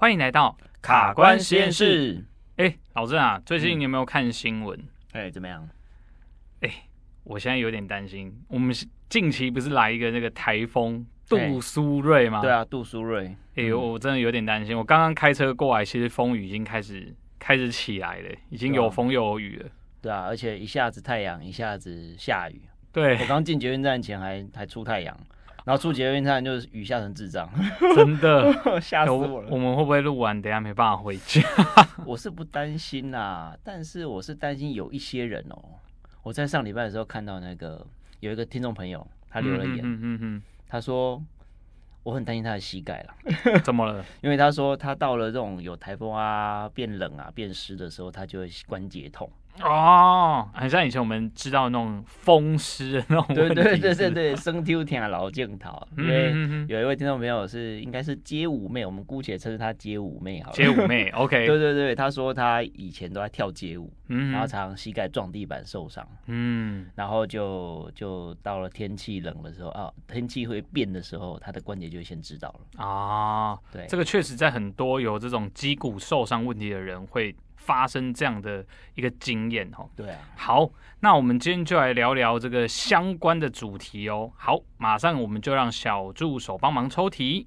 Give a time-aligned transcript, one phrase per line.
[0.00, 2.24] 欢迎来到卡关实验室。
[2.54, 4.78] 哎，老郑啊，最近你有没有看新闻？
[5.10, 5.68] 哎、嗯，怎么样？
[6.60, 6.70] 哎，
[7.24, 8.32] 我现在有点担心。
[8.46, 8.72] 我们
[9.08, 12.40] 近期不是来一个那个台风杜苏芮吗？
[12.40, 13.34] 对啊，杜苏芮。
[13.56, 14.78] 哎呦，我真的有点担心。
[14.78, 19.68] 我刚刚开车过来，其实风雨已经开始开始起来了，已经有风又有雨了。
[20.00, 22.62] 对啊，而且一下子太阳，一下子下雨。
[22.92, 25.18] 对，我刚进捷运站前还还出太阳。
[25.68, 27.46] 然后出捷运站就是雨下成智障，
[27.94, 28.50] 真的
[28.80, 29.50] 吓死我了。
[29.50, 31.42] 我们会不会录完等下没办法回家？
[32.06, 35.62] 我是不担心啦，但是我是担心有一些人哦。
[36.22, 37.86] 我在上礼拜的时候看到那个
[38.20, 41.22] 有一个听众朋友，他留了言，嗯嗯嗯，他说
[42.02, 43.60] 我很担心他的膝盖了。
[43.62, 44.02] 怎么了？
[44.22, 49.30] 因为他说他到了这种有台风啊、变冷啊、变湿的时候，他就会关节痛。
[49.62, 53.54] 哦，很像以前我们知道那种风湿的那种问题。
[53.54, 55.80] 对对对对对，生丢天老镜头。
[55.96, 56.32] 因为
[56.68, 60.56] 有一位听众朋友是应该是街舞妹，我们姑且称之她街舞妹好了。
[60.56, 61.44] 街舞妹，OK。
[61.46, 72.84] 对对对，她说她以前都在跳街舞，嗯，然后常常膝盖撞地板受伤，嗯，然后就就到了天气冷的时候啊，天气会变的时候，她的关节就先知道了。
[72.84, 77.34] 啊，对，这个确实在很多有这种肌骨受伤问题的人会。
[77.68, 84.32] 发生这样的一个经验哦，对啊，好，那我们今天就来聊聊这个相关的主题哦。
[84.38, 87.46] 好，马上我们就让小助手帮忙抽题。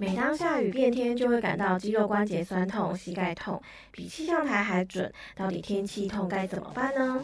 [0.00, 5.12] 每当下雨变天，就会感到肌肉关节酸痛、膝盖痛，比气象台还准。
[5.36, 7.22] 到底天气痛该怎么办呢？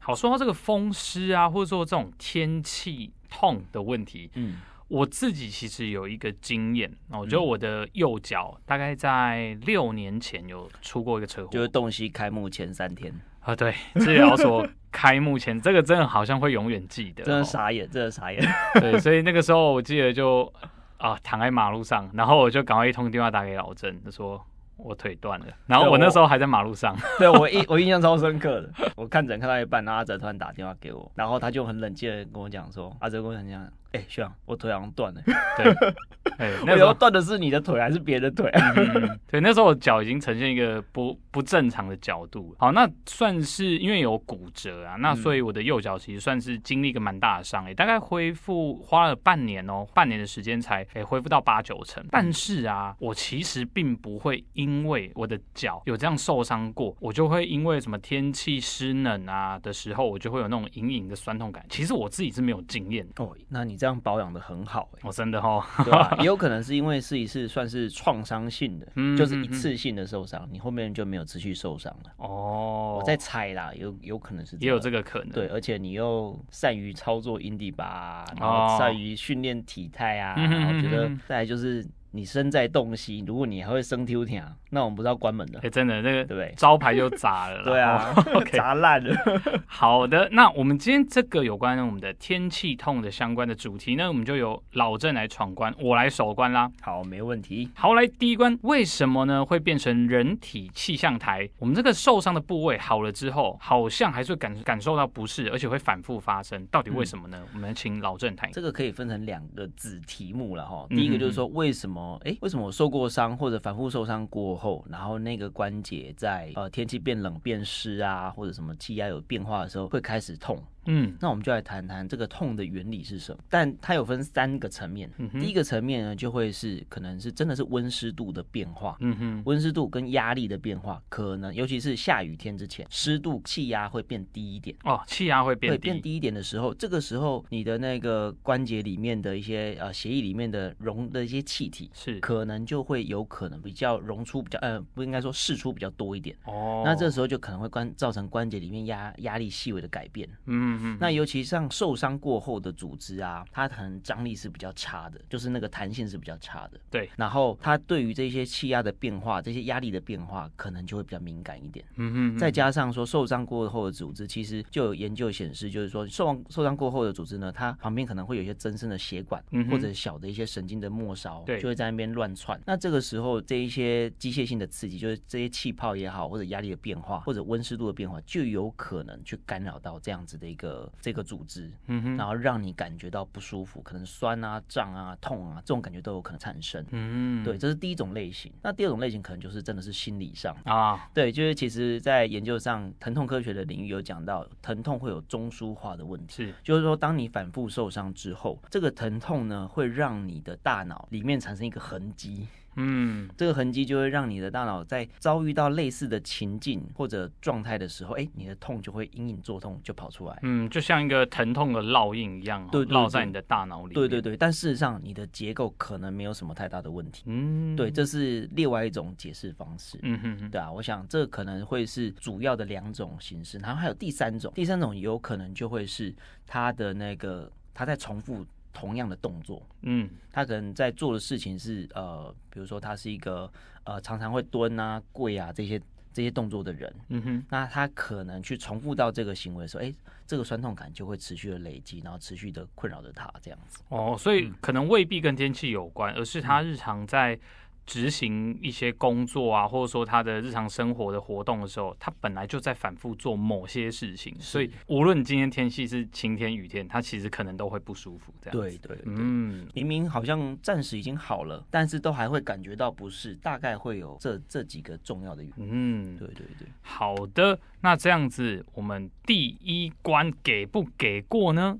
[0.00, 4.56] 好，说到这个风湿啊，或者说这种天气痛的问题，嗯。
[4.88, 13.12] 我自己其实有一个经验，我觉得我的右脚大概在六年前有出过一个车祸，就是洞悉开幕前三天。
[13.40, 18.40] 啊，对，治疗所开幕前，这个真的好像会永远记得，真的傻眼，真的傻眼，
[18.80, 20.52] 对，所以那个时候我记得就
[20.98, 24.44] 啊躺在马路上，然后我就赶快一通电话打给老郑，他说
[24.76, 33.68] 我腿断了，然后我那时候还在马路上， 对我印 我印象超深刻的，我看诊看到一半，然后阿哲突然打电话给我，然后他就很冷静的跟我讲说，阿哲跟我讲讲。
[33.96, 35.20] 哎、欸，学长，我腿好像断了。
[35.56, 35.72] 对，
[36.38, 38.50] 哎、欸，那时候断的是你的腿还是别的腿？
[38.52, 42.54] 嗯、对，那时候我脚已经呈现一个不不正常的角度。
[42.58, 52.04] 好，那算是因为有骨折啊，那所以我的右脚其实算是经历一个蛮大的伤，哎，大概恢复花了半年哦，半年的时间才哎恢复到八九成。
[52.10, 61.64] 但是啊，我其实并不会因为我的脚有这样受伤过，我就会因为什么天气湿冷啊的时候，我就会有那种隐隐的酸痛感。
[61.68, 63.34] 其实我自己是没有经验哦。
[63.48, 66.12] 那你在这样保养的很好，欸，我、哦、真的哈， 对吧？
[66.18, 72.10] 也有可能是因为是一次算是创伤性的，嗯，就是一次性的受伤，你后面就没有持续受伤了。
[72.16, 81.86] 哦，我在猜啦，有有可能是也有这个可能，对，而且你又善于操作阴蒂吧，然后善于训练体态啊，我觉得再来就是。
[82.12, 85.58] 你身在洞悉，如果你还会生丢天，那我们不是要关门的。
[85.58, 87.62] 哎、欸，真的，那个对招牌就砸了。
[87.64, 88.12] 对啊，
[88.52, 89.16] 砸烂了。
[89.66, 96.70] 好的，那我们今天这个有关我们的天气痛的相关的主题呢，我们就由老郑来闯关，我来守关啦。
[96.80, 97.70] 好，没问题。
[97.74, 101.48] 好，来第一关，为什么呢会变成人体气象台？
[101.58, 107.38] 我们这个受伤的部位好了之后，好像还是会感感受到不适，而且会反复发生，到底为什么呢？
[107.40, 108.50] 嗯、我们请老郑谈。
[108.52, 110.86] 这个可以分成两个子题目了哈。
[110.90, 112.18] 第一个就是说为什么？
[112.24, 120.62] 哎、欸，为什么我受过伤或者反复受伤过后，然后那个关节在呃天气变冷变湿啊，或者什么气压有变化的时候会开始痛？
[120.86, 123.42] 嗯，那我们就来谈谈这个痛的原理是什么。
[123.48, 125.10] 但它有分三个层面。
[125.18, 128.96] 嗯、第一个层面呢，就会是可能是真的是温湿度的变化。
[129.00, 134.76] 嗯哼，温湿度跟压力的变化，可能尤其是下雨天之前，湿度气压会变低一点。
[134.84, 135.76] 哦，气压会变低。
[135.76, 146.36] 会变低一点的时候，这个时候你的那个关节里面的一些呃血液里面的溶的一些气体是可能就会有可能比较溶出比较呃不应该说释出比较多一点。
[146.44, 150.28] 哦，那这时候就可能会关造成关节里面压压力细微的改变。
[150.46, 150.75] 嗯。
[150.80, 156.80] 嗯，那尤其像受伤过后的组织啊，它可能张力是比较差的，就是那个弹性是比较差的。
[156.90, 161.84] 对，然后它对于这些气压的变化、这些压力的变化，可能就会比较敏感一点。
[161.96, 172.60] 嗯哼，再加上说受伤过后的组织，其实就有研究显示，就是说受伤受伤过后的组织呢，它旁边可能会有一些增生的血管，或者小的一些神经的末梢，对，就会在那边乱窜。
[172.66, 180.65] 那这个时候，这一些机械性的刺激，就是这些气泡也好，或者压力的变化，或者温湿度的变化，就有可能去干扰到这样子的一个。
[180.66, 181.70] 个这个组织，
[182.16, 186.84] 然后让你感觉到不舒服，可能酸啊、胀啊、痛啊这种感觉都有可能产生。
[186.90, 188.52] 嗯，对，这是第一种类型。
[188.62, 202.48] 那第二种类型可能就是真的是心理上啊，对，就是其实在研究上，疼痛科学的领域有讲到，疼痛会有中枢化的问题，是，就是说当你反复受伤之后，这个疼痛呢会让你的大脑里面产生一个痕迹。
[202.76, 210.38] 嗯，这个痕迹就会让你的大脑在遭遇到类似的情境或者状态的时候，哎，你的痛就会隐隐作痛就跑出来。
[210.42, 213.94] 嗯，就像一个疼痛的烙印一样，对，烙在你的大脑里。
[213.94, 217.24] 对对对，但事实上你的结构可能没有什么太大的问题。
[217.26, 219.98] 嗯，对，这是另外一种解释方式。
[220.02, 226.14] 嗯哼哼，对啊，我想这可能会是主要的两种形式，然后还有第三种，第三种有可能就会是
[226.46, 228.46] 他的那个他在重复。
[228.76, 233.50] 同样的动作，嗯，他可能在做的事情是呃，比如说他是一个
[233.84, 235.80] 呃常常会蹲啊、跪啊这些
[236.12, 239.94] 这些动作的人，嗯哼，那他可能去重复到这个行为的时候，哎，
[240.26, 243.82] 这个酸痛感就会持续的累积，然后持续的困扰着他这样子。
[243.88, 247.38] 哦，所以可能未必跟天气有关，而是他日常在。
[247.86, 258.34] 执行一些工作啊，或者说他的日常生活的活动的时候，他本来就在反复做某些事情，所以无论今天天气是晴天雨天，他其实可能都会不舒服。
[258.40, 265.68] 这样对对，对，嗯，明明好像暂时已经好了，但是都还会感觉到不适，大概会有这这几个重要的原因。
[265.70, 266.66] 嗯，对对对。
[266.82, 271.78] 好的，那这样子我们第一关给不给过呢？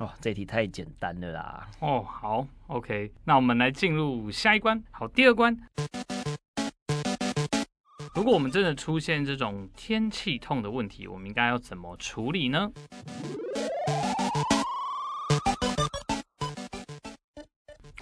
[0.00, 1.68] 哦，这题太简单了啦！
[1.80, 4.82] 哦，好，OK，那我们来进入下一关。
[4.90, 5.54] 好，第二关，
[8.14, 12.72] 如果我们真的出现这种天气痛的问题，我们应该要怎么处理呢？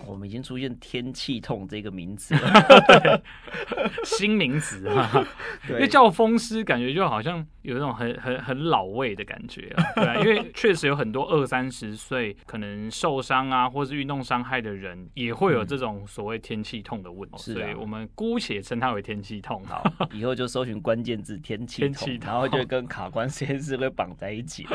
[0.08, 3.22] 我们已经出现“天气痛”这个名词了，
[4.05, 5.26] 新名词啊。
[5.69, 19.62] 因为叫风湿，感觉就好像有一种很很很老味的感觉啊， 对啊，因为确实有很多二三十岁可能受伤啊，或是运动伤害的人，也会有这种所谓天气痛的问题，是、嗯，所以我们姑且称它为天气痛。
[19.64, 24.66] 好，以后就搜寻关键字“天气痛”，然后就跟卡关实验室会绑在一起。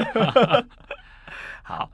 [1.63, 1.89] 好，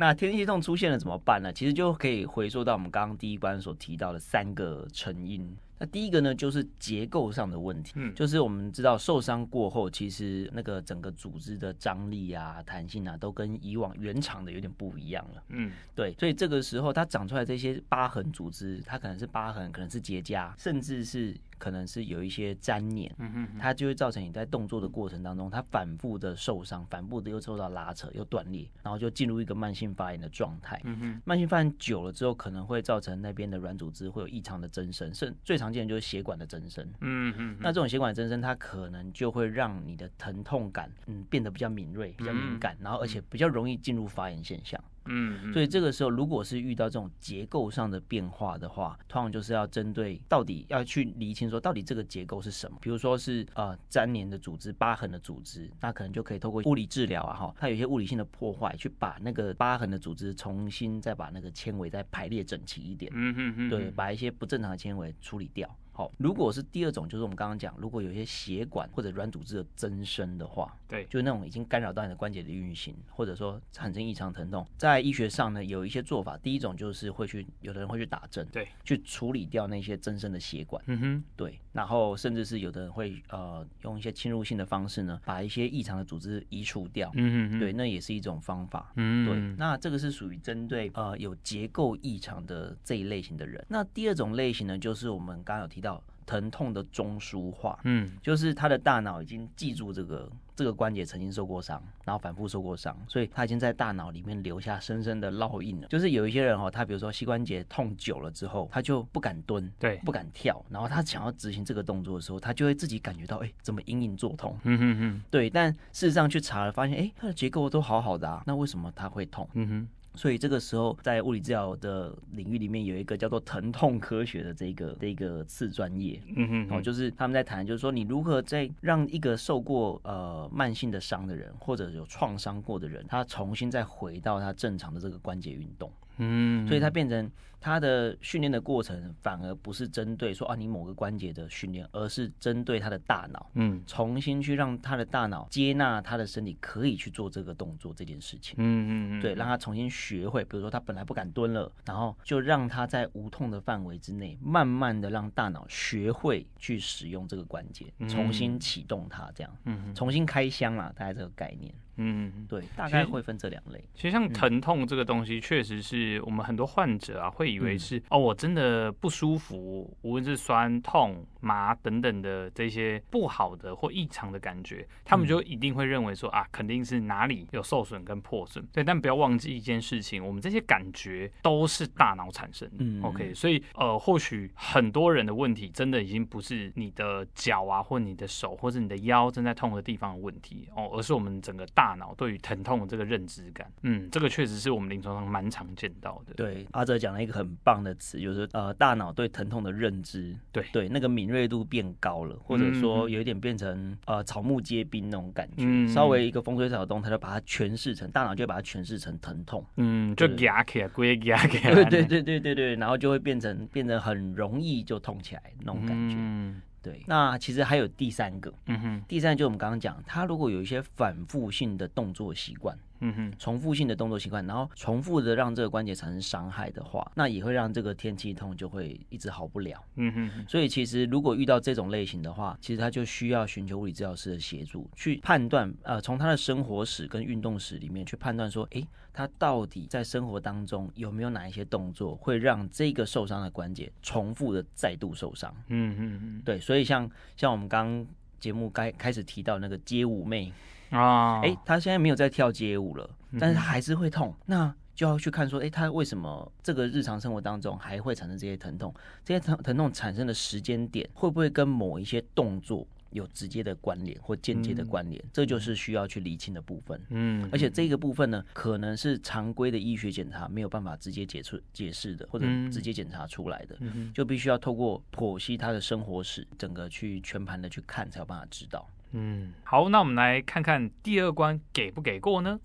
[0.00, 1.52] 那天气痛出现了怎么办呢？
[1.52, 5.54] 其实就可以回溯到我们刚刚第一关所提到的三个成因。
[5.78, 21.36] 那第一个呢，就是结构上的问题，嗯，就是我们知道受伤过后，其实那个整个组织的张力啊、弹性啊，都跟以往原厂的有点不一样了，嗯，对，所以这个时候它长出来这些疤痕组织，它可能是疤痕，可能是结痂，甚至是。
[21.60, 23.14] 可能是有一些粘黏，
[23.58, 30.80] 它就会造成你在动作的过程当中，它反复的受伤，反复的又受到拉扯，又断裂，然后就进入一个慢性发炎的状态。
[30.84, 36.82] 嗯慢性发炎久了之后，可能会造成那边的软组织会有异常的增生，甚最常见的就是血管的增生。
[37.00, 44.82] 嗯嗯，那这种血管增生，它可能就会让你的疼痛感嗯变得比较敏锐、比较敏感，然后而且比较容易进入发炎现象。
[45.06, 52.78] 嗯，所以这个时候，如果是遇到这种结构上的变化的话，通常就是要针对到底要去厘清说，到底这个结构是什么。
[52.80, 63.10] 比如说是呃粘连的组织、疤痕的组织，那可能就可以透过物理治疗啊，哈，它有一些物理性的破坏，去把那个疤痕的组织重新再把那个纤维再排列整齐一点。
[63.14, 65.68] 嗯嗯嗯，对，把一些不正常的纤维处理掉。
[65.92, 76.38] 好，如果是第二种，就是我们刚刚讲，如果有一些血管或者软组织的增生的话，对，就是那种已经干扰到你的关节的运行，或者说产生异常疼痛，在医学上呢，有一些做法。
[76.38, 93.64] 第一种就是会去，有的人会去打针，对，去处理掉那些增生的血管，嗯哼，对，然后甚至是有的人会呃用一些侵入性的方式呢，把一些异常的组织移除掉，嗯哼，对，那也是一种方法，嗯，对，那这个是属于针对呃有结构异常的这一类型的人。
[93.68, 96.02] 那第二种类型呢，就是我们刚刚有提到。
[96.26, 105.88] 疼痛的中枢化，嗯，就是他的大脑已经记住这个这个关节曾经受过伤，然后反复受过伤，所以他已经在大脑里面留下深深的烙印了。
[105.88, 114.56] 就是有一些人哦，他比如说膝关节痛久了之后，他就不敢蹲，对，不敢跳，然后他想要执行这个动作的时候，他就会自己感觉到，哎，怎么隐隐作痛？
[114.62, 119.48] 嗯哼哼，对，但事实上去查了，发现，哎，他的结构都好好的啊，那为什么他会痛？
[119.54, 119.88] 嗯哼。
[120.20, 135.90] 所以这个时候，在物理治疗的领域里面，有一个叫做疼痛科学的这个这个次专业，嗯哼，哦，就是他们在谈，就是说你如何在让一个受过呃慢性的伤的人，或者有创伤过的人，他重新再回到他正常的这个关节运动。
[136.20, 137.30] 嗯，所以它变成。
[137.62, 161.70] 它的训练的过程反而不是针对说啊你某个关节的训练，而是针对他的大脑，嗯，重新去让他的大脑接纳他的身体可以去做这个动作这件事情，嗯嗯嗯，对，让他重新学会，比如说他本来不敢蹲了，然后就让他在无痛的范围之内，慢慢的让大脑学会去使用这个关节，重新启动它，这样，嗯，重新开箱啦，大概这个概念。
[161.96, 163.82] 嗯，对，大概会分这两类。
[163.94, 178.66] 其实像疼痛这个东西，确实是我们很多患者啊会以为是、嗯、哦，我真的不舒服，无论是酸痛、麻等等的这些不好的或异常的感觉，他们就一定会认为说啊，肯定是哪里有受损跟破损。
[178.72, 182.76] 对，但不要忘记一件事情，我们这些感觉都是大脑产生的。
[182.80, 191.90] 嗯，OK，所以呃，或许很多人的问题真的已经不是你的脚啊，或你的手，或者你的腰正在痛的地方的问题哦，而是我们整个大。
[192.00, 196.32] 脑对于疼痛的这个认知感，嗯，这个确实是我们临床上蛮常见到的。
[196.32, 216.16] 对，阿哲讲了一个很棒的词，就是呃，大脑对疼痛的认知，对对，那个敏锐度变高了，或者说有一点变成呃草木皆兵那种感觉，嗯、稍微一个风吹草动，它就把它诠释成大脑就会把它诠释成疼痛，嗯，就压起来，归压起来，对对对对对对，然后就会变成变成很容易就痛起来那种感觉。
[216.18, 222.74] 嗯对，那其实还有第三个，嗯哼，第三个就是我们刚刚讲，他如果有一些反复性的动作习惯。
[223.00, 229.82] 嗯哼，重复性的动作习惯，然后重复的让这个关节产生伤害的话，那也会让这个天气痛就会一直好不了。
[229.96, 245.54] 嗯哼，所以其实如果遇到这种类型的话，其实他就需要寻求物理治疗师的协助，去判断，呃，从他的生活史跟运动史里面去判断说，诶，他到底在生活当中有没有哪一些动作会让这个受伤的关节重复的再度受伤？
[245.68, 248.06] 嗯哼哼，对，所以像像我们刚
[248.38, 250.52] 节目该开始提到那个街舞妹。
[250.90, 258.92] 啊，哎、欸，他现在没有在跳街舞了，但是他还是会痛，嗯、那就要去看说，哎、欸，他为什么这个日常生活当中还会产生这些疼痛？
[259.24, 265.20] 这些疼疼痛产生的时间点会不会跟某一些动作有直接的关联或间接的关联？
[265.24, 267.00] 嗯、这就是需要去厘清的部分。
[267.08, 278.86] 嗯，而且这个部分呢，可能是常规的医学检查没有办法直接解出解释的，或者直接检查出来的，嗯、就必须要透过剖析他的生活史，整个去全盘的去看，才有办法知道。
[279.12, 282.60] 嗯，好，那我们来看看第二关给不给过呢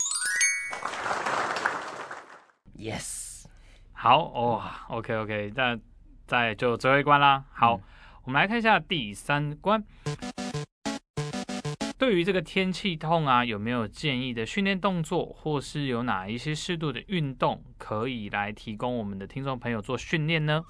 [2.78, 3.46] ？Yes，
[3.94, 5.80] 好哦，OK OK，那
[6.28, 7.46] 再就最后一关啦。
[7.52, 7.82] 好，嗯、
[8.25, 9.84] 我们来看一下第三关。
[11.98, 20.62] 对于这个天气痛啊，有没有建议的训练动作，或是有哪一些适度的运动可以来提供我们的听众朋友做训练呢？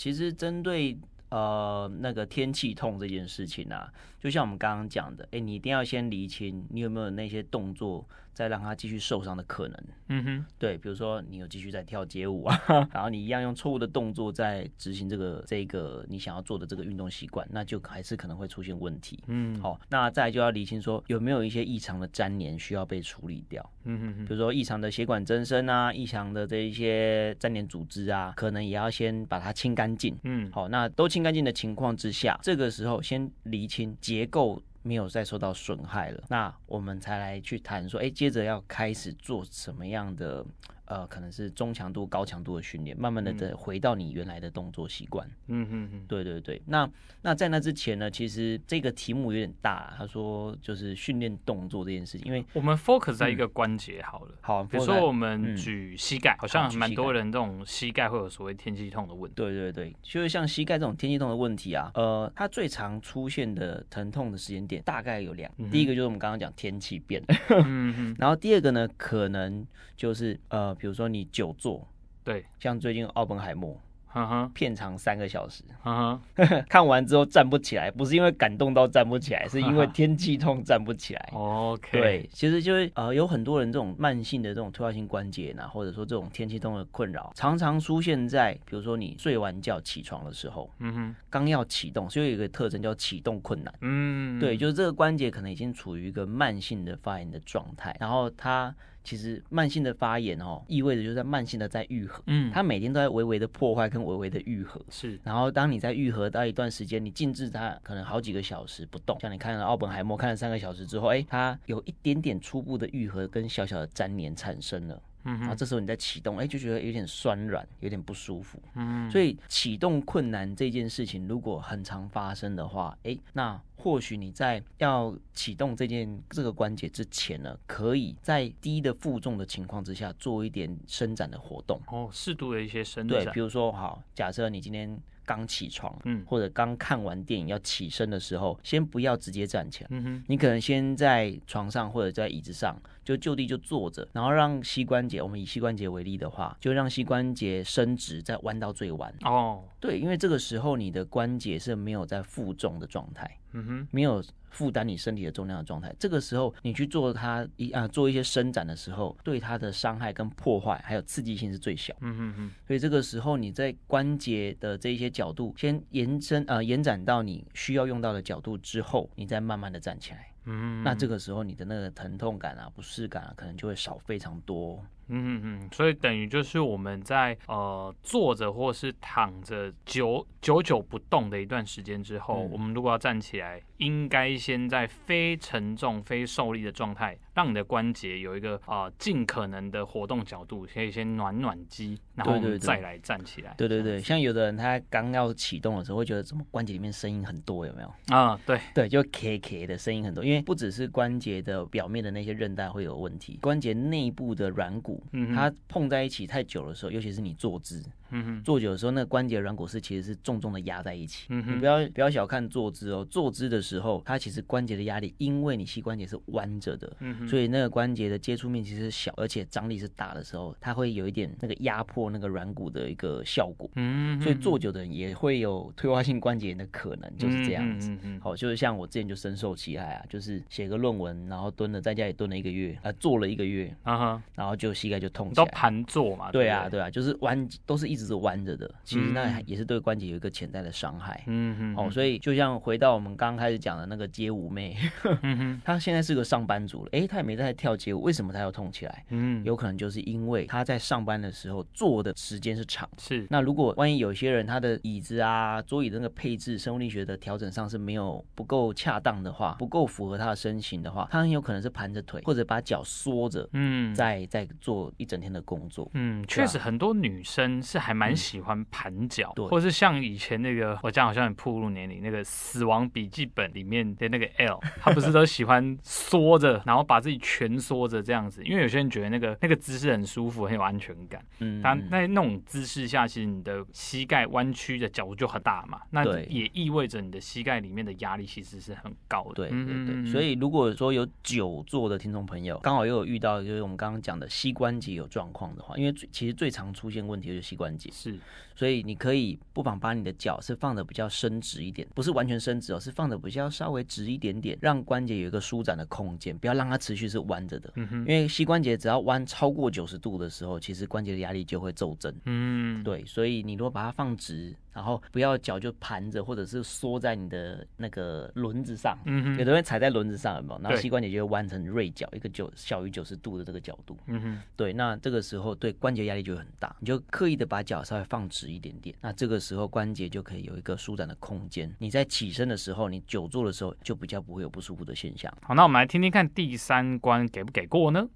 [0.00, 8.08] 其实针对呃那个天气痛这件事情啊，就像我们刚刚讲的，哎，你一定要先厘清你有没有那些动作。
[8.32, 12.58] 再让他继续受伤的可能，嗯哼，对，比如说你有继续在跳街舞啊，
[12.92, 34.62] 然后你一样用错误的动作在执行这个这个你想要做的这个运动习惯，那就还是可能会出现问题，嗯，好，那再来就要厘清说有没有一些异常的粘连需要被处理掉，嗯哼，比如说异常的血管增生啊，异常的这一些粘连组织啊，可能也要先把它清干净，嗯，好，那都清干净的情况之下，这个时候先厘清结构。
[34.82, 40.44] 没有再受到损害了，那我们才来去谈说，哎，接着要开始做什么样的？
[40.90, 45.24] 呃，可能是中强度、高强度的训练，慢慢的的回到你原来的动作习惯。
[45.46, 46.60] 嗯嗯嗯，对对对。
[46.66, 46.90] 那
[47.22, 49.94] 那在那之前呢，其实这个题目有点大。
[49.96, 54.34] 他说就是训练动作这件事情，因为我们 focus 在一个关节好了。
[54.40, 59.36] 好，比如说我们举膝盖，好像蛮多人这种膝盖会有所谓天气痛的问题。
[59.36, 69.64] 对对对，就是像膝盖这种天气痛的问题啊，呃，它最常出现的疼痛的时间点大概有两，第一个就是我们刚刚讲天气变 了，嗯嗯，然后第二个呢，可能
[69.96, 70.76] 就是呃。
[70.80, 71.86] 比如说你久坐，
[72.24, 73.78] 对，像最近奥本海默。
[74.12, 74.52] 哈哈，uh huh.
[74.52, 76.64] 片长三个小时，哈哈、uh，huh.
[76.68, 81.30] 看完之后站不起来，不是因为感动到站不起来， 是因为天气痛站不起来。
[81.32, 93.72] OK，对，其实就是呃，有很多人这种慢性的这种退化性关节呢，或者说这种天气痛的困扰，常常出现在比如说你睡完觉起床的时候，嗯哼、uh，刚、要启动，所以有一个特征叫启动困难。
[93.80, 94.40] 嗯、uh，huh.
[94.40, 98.74] 对，就是这个关节可能已经处于一个慢性的发炎的状态，然后它。
[99.02, 105.18] 其实慢性的发炎哦，意味着就是在慢性的在愈合，嗯，它每天都在微微的破坏跟微微的愈合，是。
[105.24, 135.00] 然后当你在愈合到一段时间，你静置它可能好几个小时不动，像你看了奥本海默看了三个小时之后，哎，它有一点点初步的愈合跟小小的粘连产生了，嗯，然后这时候你再启动，哎，就觉得有点酸软，有点不舒服，嗯，所以启动困难这件事情如果很常发生的话，哎，那或许你在要启动这件这个关节之前呢，可以在低的负重的情况之下做一点伸展的活动，哦，适度的一些伸展，对，比如说好，假设你今天。
[135.30, 149.14] 刚起床，嗯，或者刚看完电影要起身的时候，先不要直接站起来，嗯哼，你可能先在床上或者在椅子上就就地就坐着，然后让膝关节，我们以膝关节为例的话，就让膝关节伸直，再弯到最弯。
[149.22, 154.22] 哦，对，因为这个时候你的关节是没有在负重的状态，嗯哼，没有。
[154.52, 161.94] 负担你身体的重量的状态，这个时候你去做它一啊做一些伸展的时候，对它的伤害跟破坏还有刺激性是最小。
[162.00, 162.50] 嗯哼哼。
[162.66, 170.32] 所以这个时候你在关节的这一些角度先延伸呃延展到你需要用到的角度之后，你再慢慢的站起来。
[170.46, 170.82] 嗯。
[170.82, 174.84] 那这个时候你的那个疼痛感啊不适感啊可能就会少非常多。
[175.10, 193.54] 嗯嗯嗯，所以等于就是我们在呃坐着或是躺着久久久不动的一段时间之后，嗯、我们如果要站起来，应该先在非沉重、非受力的状态，让你的关节有一个啊呃、尽可能的活动角度，可以先暖暖肌，然后我们再来站起来。
[193.58, 198.16] 对对对，像有的人他刚要启动的时候，会觉得怎么关节里面声音很多，有没有？
[198.16, 204.99] 啊，对对，就咔咔的声音很多，因为不只是关节的表面的那些韧带会有问题，关节内部的软骨。
[205.12, 211.26] 嗯，它碰在一起太久的时候，尤其是你坐姿，嗯哼，坐久的时候，那个关节软骨是其实是重重的压在一起。
[211.30, 223.70] 嗯哼，你不要不要小看坐姿哦，坐姿的时候，它其实关节的压力，因为你膝关节是弯着的，嗯哼，所以那个关节的接触面积是小，而且张力是大的时候，它会有一点那个压迫那个软骨的一个效果。
[223.76, 227.90] 嗯哼，所以坐久的人也会有退化性关节炎的可能，就是这样子。
[227.90, 235.44] 嗯嗯，好，就是像我之前就深受其害啊，就是写个论文，然后蹲了在家里蹲了一个月，啊，坐了一个月，啊哈，然后就膝盖就痛起来。
[235.44, 236.30] 都盘坐嘛？
[236.30, 238.70] 对啊，对啊，就是弯，都是一直是弯着的。
[238.84, 241.22] 其实那也是对关节有一个潜在的伤害。
[241.26, 241.74] 嗯嗯。
[241.76, 244.76] 哦，所以就像回到我们刚开始讲的那个街舞妹，
[245.64, 249.04] 她现在是个上班族了，哎，她也没在跳街舞，为什么她要痛起来？
[249.10, 252.88] 嗯，有可能就是因为她在上班的时候坐的时间是长。
[252.98, 253.26] 是。
[253.30, 265.90] 那如果万一有些人他的椅子啊、桌椅的那个配置、生物力学的调整上是没有不够恰当的话，不够符合他的身形的话，他很有可能是盘着腿或者把脚缩着，嗯，在在做一整天的工作。
[265.94, 281.24] 嗯，确实很多女生是还蛮喜欢盘脚，对，或是像以前那个，我这样好像很暴露年龄，那个《死亡笔记本》里面的那个 L，他不是都喜欢缩着，然后把自己蜷缩着这样子，因为有些人觉得那个那个姿势很舒服，很有安全感。
[281.38, 289.34] 嗯，但那那种姿势下，其实你的膝盖弯曲的角度就很大嘛，那也意味着你的膝盖里面的压力其实是很高的。
[289.34, 298.18] 对对对，所以如果说有久坐的听众朋友，刚好又有遇到就是我们刚刚讲的膝关节有状况的话，因为其实最常出现问题就是膝关节，是，
[298.54, 307.72] 所以你可以不妨把你的脚是放的比较伸直一点，不是完全伸直哦，是放的比较稍微直一点点，让关节有一个舒展的空间，不要让它持续是弯着的。
[307.76, 312.14] 嗯哼，因为膝关节只要弯超过九十度的时候，其实关节的压力就会骤增。
[312.26, 314.54] 嗯，对，所以你如果把它放直。
[314.72, 320.60] 然后不要脚就盘着，或者是缩在你的那个轮子上，嗯哼，有的人踩在轮子上，有没有？
[320.62, 331.74] 然后膝关节就会弯成锐角，一个九小于九十度的这个角度，嗯哼，对，那这个时候对关节压力就会很大，你就刻意的把脚稍微放直一点点，那这个时候关节就可以有一个舒展的空间。
[331.78, 335.32] 你在起身的时候，你久坐的时候就比较不会有不舒服的现象。
[335.42, 338.08] 好，那我们来听听看第三关给不给过呢？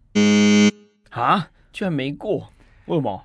[1.10, 2.50] 啊，居然没过，
[2.86, 3.24] 为什么？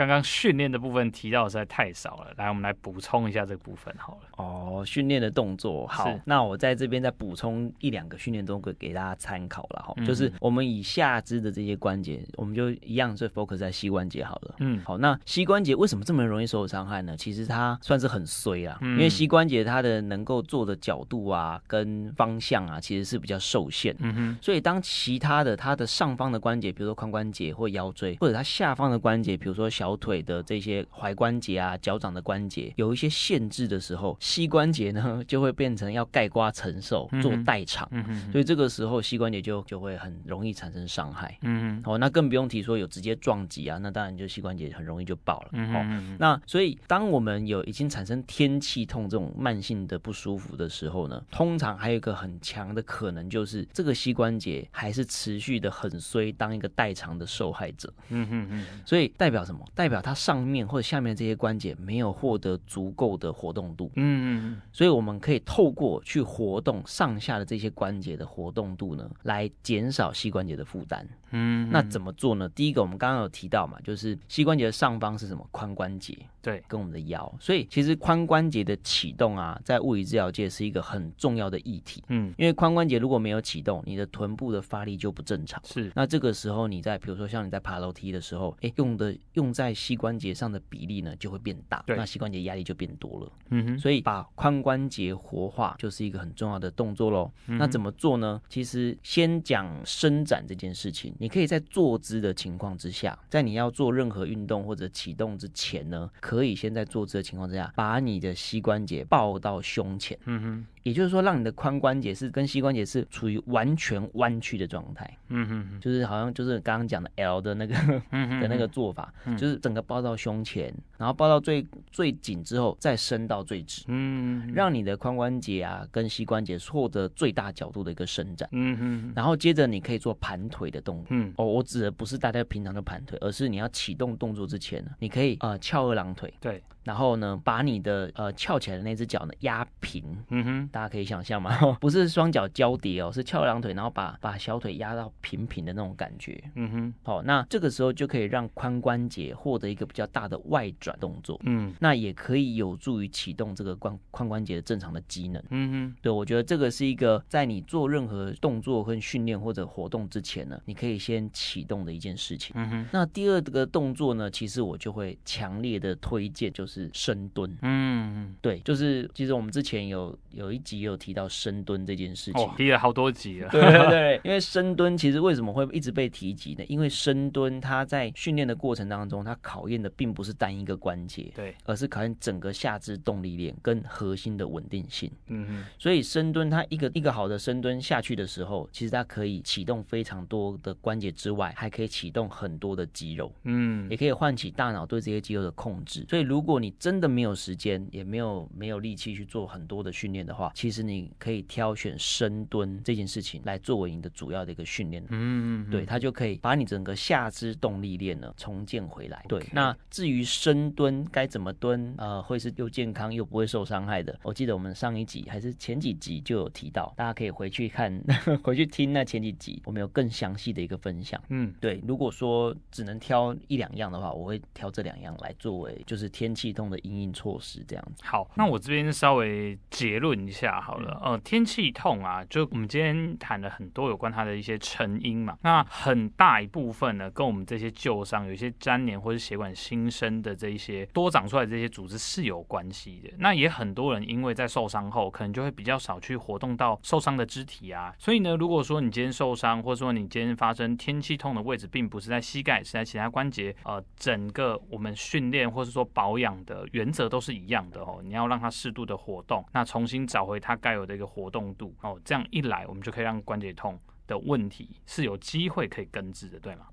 [0.00, 4.28] 刚刚训练的部分提到的实在太少了，来，我们来补充一下这个部分好了。
[4.42, 14.54] 哦，训练的动作好，那我在这边再补充一两个训练动作给大家参考了哈，嗯、就是我们以下肢的这些关节，我们就一样是 focus 在膝关节好了。
[14.60, 17.14] 嗯，好，那膝关节为什么这么容易受伤害呢？
[17.14, 23.94] 其实它算是很衰啊，嗯、因为膝关节它的能够做的角度啊跟方向啊，其实是比较受限。
[23.98, 59.64] 嗯哼，所以当其他的它的上方的关节，比如说髋关节或腰椎，或者它下方的关节，比如说小腿的这些踝关节啊、脚掌的关节有一些限制的时候，膝关节呢就会变成要盖瓜承受做代偿，嗯哼，所以这个时候膝关节就就会很容易产生伤害，嗯哼，哦，那更不用提说有直接撞击啊，那当然就膝关节很容易就爆了，嗯哦，那所以当我们有已经产生天气痛这种慢性的不舒服的时候呢，通常还有一个很强的可能就是这个膝关节还是持续的很衰，当一个代偿的受害者，嗯哼嗯，所以代表什么？
[59.80, 63.90] 代表它上面或者下面这些关节没有获得足够的活动度。
[63.94, 71.08] 嗯，所以我们可以透过去活动上下的这些关节的活动度呢，来减少膝关节的负担。
[71.32, 72.46] 嗯，那怎么做呢？
[72.50, 75.48] 第一个，我们刚刚有提到嘛，就是膝关节的上方是什么？
[75.50, 76.18] 髋关节。
[76.42, 77.32] 对，跟我们的腰。
[77.38, 82.02] 所以其实髋关节的启动啊，在物理治疗界是一个很重要的议题。
[82.08, 85.60] 嗯，因为髋关节如果没有启动，你的臀部的发力就不正常。
[85.64, 85.92] 是。
[85.94, 91.84] 那这个时候你在，比如说像你在爬楼梯的时候，哎，用的用在膝关节上的比例呢，就会变大。
[91.88, 93.32] 那膝关节压力就变多了。
[93.50, 93.78] 嗯哼。
[93.78, 97.30] 所以把髋关节活化就是一个很重要的动作喽。
[97.48, 98.40] 嗯、那怎么做呢？
[98.48, 110.16] 其实先讲伸展这件事情，你可以在坐姿的情况之下，在你要做任何运动或者启动之前呢，可以先在坐姿的情况之下，把你的膝关节抱到胸前。
[110.26, 110.66] 嗯哼。
[110.82, 136.62] 也就是说，让你的髋关节是跟膝关节是处于完全弯曲的状态，嗯哼，就是好像就是刚刚讲的 L 的那个的那个做法，就是整个抱到胸前，然后抱到最最紧之后再伸到最直，嗯，让你的髋关节啊跟膝关节获得最大角度的一个伸展，嗯哼，然后接着你可以做盘腿的动作，嗯，哦，我指的不是大家平常的盘腿，而是你要启动动作之前呢，你可以呃翘二郎腿，对。
[136.82, 141.50] 然后呢，把你的呃翘起来的那只脚呢压平，嗯哼，大家可以想象吗？
[141.80, 146.94] 不是双脚交叠哦，是翘二郎腿，然后把把小腿压到平平的那种感觉，嗯哼。
[147.02, 155.96] 好，那这个时候就可以让髋关节获得一个比较大的外转动作，嗯，那也可以有助于启动这个髋髋关节的正常的机能，嗯哼。
[156.00, 162.86] 对，我觉得这个是一个在你做任何动作跟训练或者活动之前呢，你可以先启动的一件事情，嗯哼。
[162.90, 166.70] 那第二个动作呢，其实我就会强烈的推荐就。
[166.70, 176.64] 是深蹲，嗯，对，就是其实我们之前有有一集有提到深蹲这件事情，哦，提了好多集了，对对对， 因为深蹲其实为什么会一直被提及呢？
[176.68, 205.04] 因为深蹲它在训练的过程当中，它考验的并不是单一个关节，对，而是考验整个下肢动力链跟核心的稳定性，嗯哼，所以深蹲它一个一个好的深蹲下去的时候，其实它可以启动非常多的关节之外，还可以启动很多的肌肉，嗯，也可以唤起大脑对这些肌肉的控制，所以如果你真的没有时间，也没有没有力气去做很多的训练的话，其实你可以挑选深蹲这件事情来作为你的主要的一个训练。
[205.08, 209.24] 嗯，对，它就可以把你整个下肢动力链呢重建回来。
[209.28, 218.02] 对，那至于深蹲该怎么蹲，呃，会是又健康又不会受伤害的，我记得我们上一集还是前几集就有提到，大家可以回去看，
[218.42, 221.20] 回去听那前几集，我们有更详细的一个分享。
[221.28, 228.02] 嗯，对，如果说只能挑一两样的话，我会挑这两样来作为就是天气痛的因应措施这样子。
[228.04, 231.00] 好，那我这边稍微结论一下好了。
[231.02, 235.36] 呃，天气痛啊，就我们今天谈了很多有关它的一些成因嘛。
[235.42, 243.10] 那很大一部分呢，跟我们这些旧伤、有一些粘连或者血管新生的这一些多长出来的这些组织是有关系的。
[243.18, 247.92] 那也很多人因为在受伤后，可能就会比较少去活动到受伤的肢体啊。
[247.98, 266.66] 所以呢，如果说你今天受伤，或者说你今天发生天气痛的位置，并不是在膝盖，是在其他关节，呃，整个我们训练或者说保养的原则都是一样的哦，你要让它适度的活动，那重新找回它该有的一个活动度哦，这样一来，我们就可以让关节痛的问题是有机会可以根治的，对吗？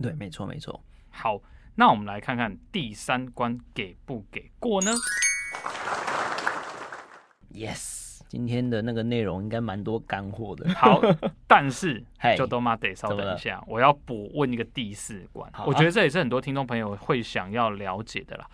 [0.00, 0.84] 对，没错，没错。
[1.10, 1.40] 好，
[1.74, 4.92] 那我们来看看第三关给不给过呢
[7.50, 10.68] ？Yes，今天的那个内容应该蛮多干货的。
[10.74, 11.00] 好，
[11.48, 12.04] 但是
[12.36, 18.46] 就都妈得稍等一下，我要补问一个第四关，啊、我觉得这也是很多听众朋友会想要了解的啦。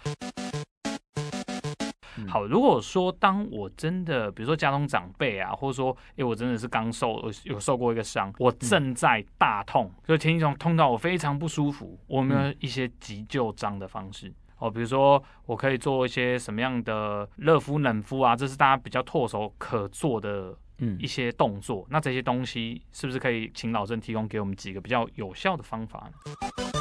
[2.28, 14.32] 好，如果说当我真的，比如说家中长辈啊，或者说，哎、欸，我真的是刚受，有受过一个伤，我正在大痛，就天气痛痛到我非常不舒服，我有没有一些急救章的方式？
[14.58, 21.82] 哦，比如说我可以做一些什么样的热敷、冷敷啊，这是大家比较唾手可做的嗯一些动作。
[21.82, 26.73] 嗯、那这些东西是不是可以请老郑提供给我们几个比较有效的方法呢？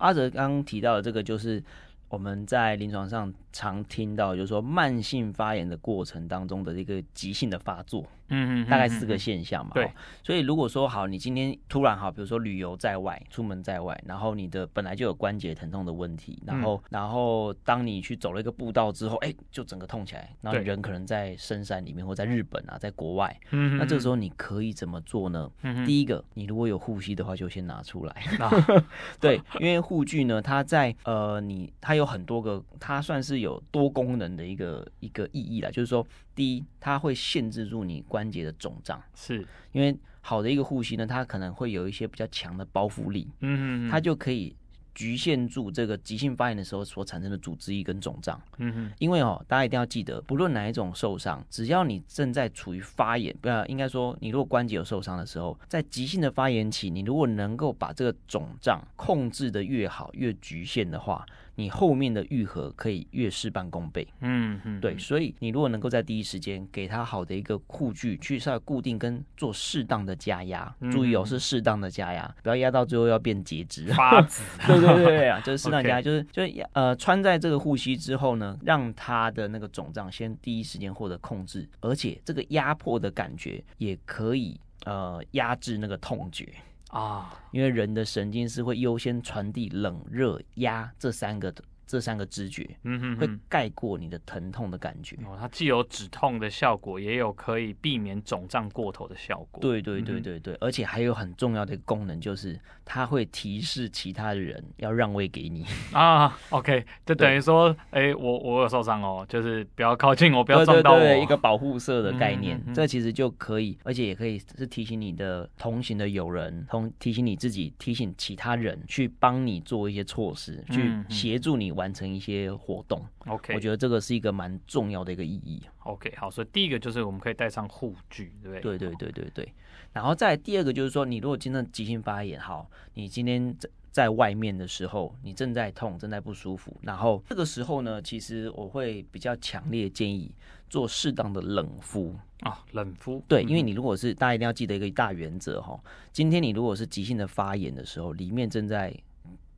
[0.00, 1.62] 阿哲刚刚提到的这个就是
[2.08, 8.04] 我们在临床上常听到，就是说慢性发炎的过程当中的一个急性的发作。
[8.30, 9.72] 嗯嗯，大概四个现象嘛。
[9.74, 9.90] 对，
[10.22, 20.34] 所以如果说好，你今天突然好，比如说旅游在外，出门在外，然后你的本来就有关节疼痛的问题，然后、嗯、然后当你去走了一个步道之后，哎、欸，就整个痛起来。
[20.40, 23.38] 然后人可能在深山里面，或在日本啊，在国外。
[23.50, 25.50] 嗯，那这个时候你可以怎么做呢？
[25.62, 28.14] 嗯，第一个，你如果有护膝的话，就先拿出来。
[28.38, 28.84] 嗯、
[29.20, 36.06] 对，因为护具呢，它在呃，你它有很多个，它算是有多功能的一个一个意义啦，就是说。
[36.32, 44.56] 第一，它会限制住你关节的肿胀，是因为好的一个护膝呢，它可能会有一些比较强的包覆力，嗯嗯，它就可以。
[44.92, 61.24] 局限住这个急性发炎的时候所产生的组织液跟肿胀，嗯哼，因为哦，大家一定要记得，不论哪一种受伤，只要你正在处于发炎，不要应该说，你如果关节有受伤的时候，在急性的发炎期，你如果能够把这个肿胀控制得越好，越局限的话。
[61.60, 86.48] 你后面的愈合可以越事半功倍，嗯嗯，对，所以你如果能够在第一时间给他好的一个护具，去稍微固定跟做适当的加压，嗯、注意哦，是适当的加压，不要压到最后要变截肢，发紫， 对对对对啊，就是适当加压， 就是就是呃穿在这个护膝之后呢，让他的那个肿胀先第一时间获得控制，而且这个压迫的感觉也可以呃压制那个痛觉。
[86.90, 91.62] 啊，因为人的神经是会优先传递冷、热、压这三个的。
[91.90, 95.16] 这三个知觉，嗯哼，会盖过你的疼痛的感觉。
[95.26, 99.60] 哦，它既有止痛的效果，也有可以避免肿胀过头的效果。
[99.60, 106.38] 对对对对对，而且还有很重要的功能，就是它会提示其他的人要让位给你 啊。
[106.50, 112.62] OK，就等于说，哎，我我有受伤哦，就是不要靠近我，不要撞到我，对，一个保护色的概念。
[112.72, 121.79] 这其实就可以，而且也可以是提醒你的同行的友人，同提醒你自己，提醒其他人去帮你做一些措施，去协助你。
[121.80, 125.62] 完成一些活动，OK，我觉得这个是一个蛮重要的一个意义。
[125.84, 128.76] OK，好，所以第一个就是我们可以带上护具，对不对？
[128.76, 129.54] 对对对对对。
[129.94, 140.32] 然后再第二个就是说，你如果真的急性发炎，好，你今天在在外面的时候，你正在痛，正在不舒服，然后这个时候呢，其实我会比较强烈建议
[140.68, 143.20] 做适当的冷敷啊，冷敷。
[143.26, 145.78] 对，因为你如果是大家一定要记得一个大原则哈，
[146.12, 148.94] 今天你如果是急性的发炎的时候，里面正在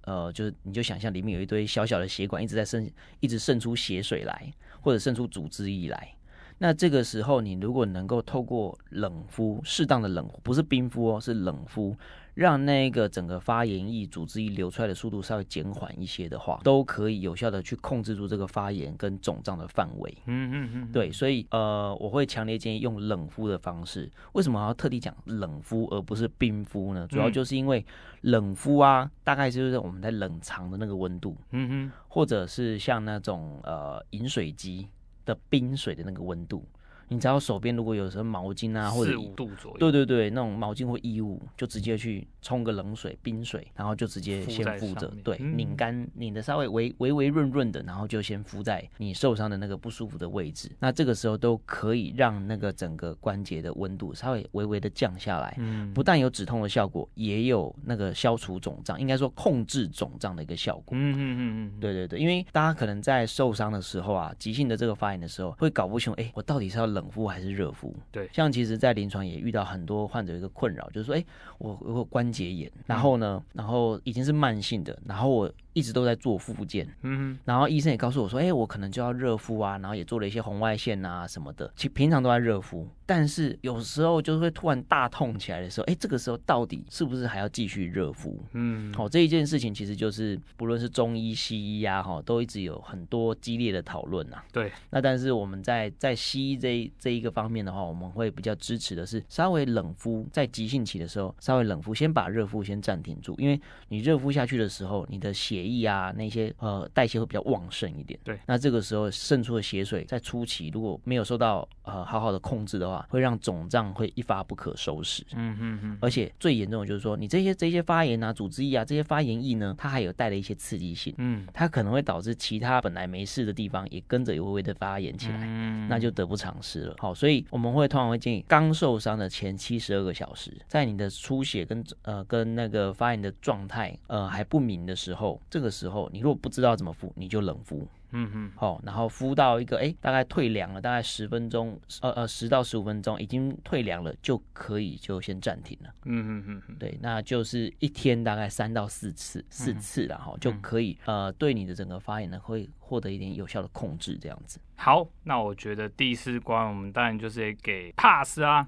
[0.02, 6.14] 呃，就是你就想象里面有一堆小小的血管一直在渗，一直渗出血水来，或者渗出组织液来。
[6.58, 11.96] 那这个时候，你如果能够透过冷敷，适当的冷敷，不是冰敷哦，是冷敷。
[12.34, 20.16] 让那个整个发炎液、组织液流出来的速度稍微减缓一些的话，都可以有效的去控制住这个发炎跟肿胀的范围。
[20.26, 24.10] 嗯嗯嗯，对，所以呃，我会强烈建议用冷敷的方式。
[24.32, 27.06] 为什么要特地讲冷敷而不是冰敷呢？
[27.08, 27.84] 主要就是因为
[28.22, 34.88] 冷敷啊，大概就是我们在冷藏的那个温度，嗯哼，或者是像那种呃饮水机
[35.26, 36.66] 的冰水的那个温度。
[37.12, 50.70] 你只要手边如果有什么毛巾啊，或者五度左右，对对对，那种毛巾或衣物，就直接去冲个冷水、冰水，然后就直接先敷着，对，拧干，拧的稍微微微微润润的，然后就先敷在你受伤的那个不舒服的位置。
[50.78, 60.96] 那这个时候都可以让那个整个关节的温度稍微微微的降下来，嗯，不但有止痛的效果，也有那个消除肿胀，应该说控制肿胀的一个效果。
[60.96, 61.38] 嗯嗯嗯
[61.76, 67.01] 嗯，对对对，因为大家可能在受伤的时候啊，急性的这个发炎的时候，会搞不清，哎，我到底是要冷。
[67.02, 67.92] 冷敷还是热敷？
[68.12, 71.24] 对，像其实，在临床也遇到很多患者一个困扰，就是说，哎，
[71.58, 75.52] 我我有关节炎，然后呢，然后已经是慢性的，然后我。
[75.72, 88.38] 一直都在做复健，嗯哼，然后医生也告诉我说，哎、欸，我可能就要热敷啊，然后也做了一些红外线啊什么的，其平常都在热敷，但是有时候就会突然大痛起来的时候，哎、欸，这个时候到底是不是还要继续热敷？
[88.52, 94.42] 嗯，好、哦，这一件事情其实就是不论是中医西医啊，哈，都一直有很多激烈的讨论呐。
[94.52, 103.58] 对，那但是我们在在西医这这一个方面的话，我们会比较支持的是稍微冷敷，在急性期的时候稍微冷敷，先把热敷先暂停住，因为
[103.88, 105.61] 你热敷下去的时候，你的血。
[105.62, 108.18] 血液啊，那些呃代谢会比较旺盛一点。
[108.24, 115.24] 对，那这个时候渗出的血水在初期如果没有受到呃好好的控制的话，会让肿胀会一发不可收拾。
[115.34, 115.98] 嗯嗯嗯。
[116.00, 121.14] 而且最严重的就是说，你这些这些发炎啊、组织液啊、这些发炎液呢，它还有带了一些刺激性。
[121.18, 121.46] 嗯。
[121.54, 125.38] 它可能会导致其他本来没事的地方也跟着微微的发炎起来。
[125.42, 125.86] 嗯。
[125.88, 126.96] 那就得不偿失了。
[126.98, 135.40] 好，所以我们会通常会建议，刚受伤的前七十二个小时，在你的出血跟呃跟那个发炎的状态呃还不明的时候。
[135.52, 154.58] 这个时候，你如果不知道怎么敷，你就冷敷，嗯哼，好，然后敷到一个哎，大概退凉了，大概十分钟，呃呃，十到十五分钟，已经退凉了，就可以就先暂停了，嗯哼哼，对，那就是一天大概三到四次，四次然后就可以，呃，对你的整个发炎呢，会获得一点有效的控制，这样子。
[154.76, 158.66] 好，那我觉得第四关我们当然就是给 pass 啊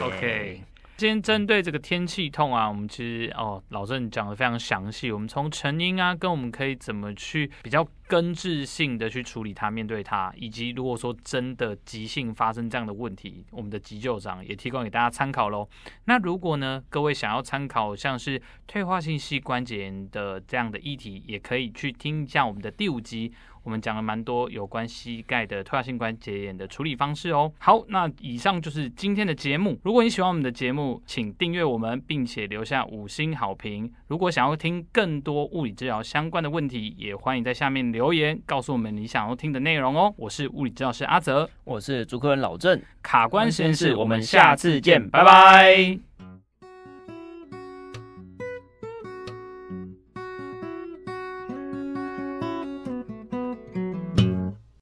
[0.00, 0.62] ，OK。
[1.00, 5.10] 今天针对这个天气痛啊，我们其实哦，老郑讲的非常详细。
[5.10, 15.68] 我们从成因啊，跟我们可以怎么去比较根治性的去处理它，面对它，以及如果说真的急性发生这样的问题，我们的急救章也提供给大家参考喽。
[16.06, 23.32] 那如果呢，各位想要参考像是退化性膝关节炎的这样的议题，也可以去听一下我们的第五集。
[23.62, 27.52] 我们讲了蛮多有关膝盖的退化性关节炎的处理方式哦。
[27.58, 29.78] 好，那以上就是今天的节目。
[29.84, 33.92] 如果你喜欢我们的节目，请订阅我们，并且留下五星好评。
[34.06, 40.14] 如果想要听更多物理治疗相关的问题，也欢迎在下面留留言告诉我们你想要听的内容哦。
[40.16, 46.09] 我是物理治疗师阿泽，我是主科人老郑，卡关实验室，我们下次见，拜拜。